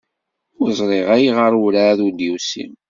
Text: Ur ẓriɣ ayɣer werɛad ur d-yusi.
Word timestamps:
Ur 0.61 0.69
ẓriɣ 0.79 1.07
ayɣer 1.15 1.53
werɛad 1.61 1.99
ur 2.05 2.11
d-yusi. 2.13 2.65